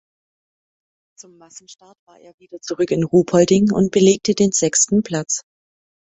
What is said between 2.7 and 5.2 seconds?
in Ruhpolding und belegte den sechsten